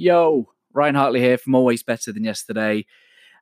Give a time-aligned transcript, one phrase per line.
[0.00, 2.86] Yo, Ryan Hartley here from Always Better Than Yesterday.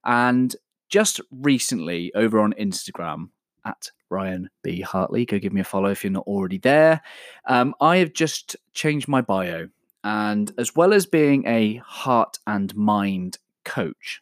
[0.05, 0.56] And
[0.88, 3.28] just recently over on Instagram
[3.65, 4.80] at Ryan B.
[4.80, 7.00] Hartley, go give me a follow if you're not already there.
[7.46, 9.68] Um, I have just changed my bio.
[10.02, 14.21] And as well as being a heart and mind coach,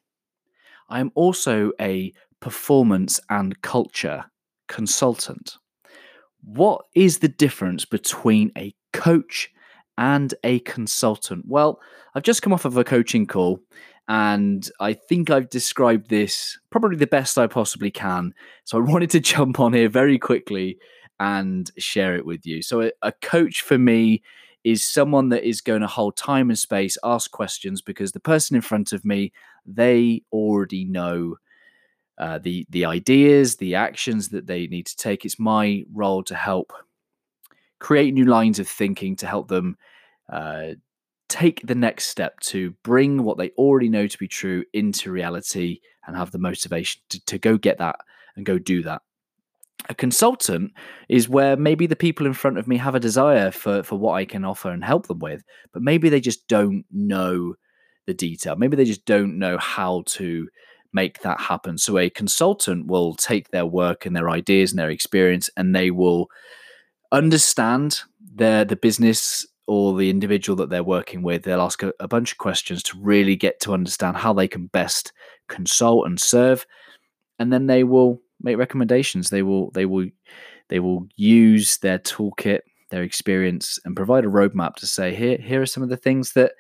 [0.91, 4.27] I am also a performance and culture
[4.69, 5.57] consultant.
[6.45, 9.55] What is the difference between a coach
[9.99, 11.45] and a consultant?
[11.47, 11.81] Well,
[12.15, 13.61] I've just come off of a coaching call
[14.09, 18.35] and I think I've described this probably the best I possibly can.
[18.65, 20.79] So I wanted to jump on here very quickly
[21.19, 22.63] and share it with you.
[22.63, 24.23] So, a, a coach for me
[24.65, 28.57] is someone that is going to hold time and space, ask questions because the person
[28.57, 29.33] in front of me,
[29.65, 31.37] they already know
[32.19, 35.25] uh, the the ideas, the actions that they need to take.
[35.25, 36.73] It's my role to help
[37.79, 39.77] create new lines of thinking to help them
[40.33, 40.69] uh,
[41.29, 45.81] take the next step to bring what they already know to be true into reality
[46.07, 47.97] and have the motivation to, to go get that
[48.37, 49.03] and go do that.
[49.89, 50.73] A consultant
[51.09, 54.15] is where maybe the people in front of me have a desire for, for what
[54.15, 57.55] I can offer and help them with, but maybe they just don't know
[58.07, 58.57] the detail.
[58.57, 60.49] Maybe they just don't know how to
[60.93, 61.77] make that happen.
[61.77, 65.91] So a consultant will take their work and their ideas and their experience and they
[65.91, 66.29] will
[67.13, 71.43] understand their the business or the individual that they're working with.
[71.43, 74.67] They'll ask a, a bunch of questions to really get to understand how they can
[74.69, 75.13] best
[75.49, 76.67] consult and serve.
[77.39, 79.31] And then they will make recommendations.
[79.31, 80.07] They will they will
[80.69, 85.63] they will use their toolkit, their experience, and provide a roadmap to say here here
[85.63, 86.53] are some of the things that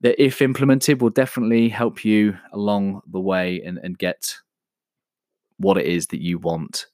[0.00, 4.36] that if implemented will definitely help you along the way and, and get
[5.58, 6.86] what it is that you want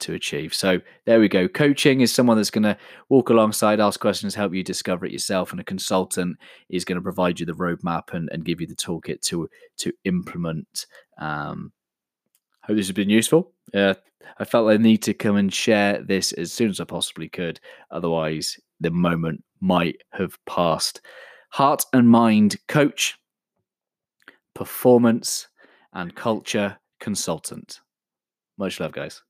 [0.00, 0.54] to achieve.
[0.54, 1.48] So there we go.
[1.48, 2.76] Coaching is someone that's going to
[3.08, 6.36] walk alongside, ask questions, help you discover it yourself, and a consultant
[6.68, 9.48] is going to provide you the roadmap and, and give you the toolkit to
[9.78, 10.86] to implement.
[11.18, 11.72] Um,
[12.62, 13.52] hope this has been useful.
[13.74, 13.94] Uh,
[14.38, 17.60] I felt I need to come and share this as soon as I possibly could.
[17.90, 21.00] Otherwise, the moment might have passed.
[21.50, 23.18] Heart and mind coach,
[24.54, 25.48] performance
[25.92, 27.80] and culture consultant.
[28.58, 29.22] Much love, guys.